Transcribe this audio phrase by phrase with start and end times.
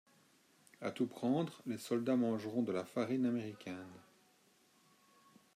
[0.81, 3.77] A tout prendre, les soldats mangeront de la farine américaine.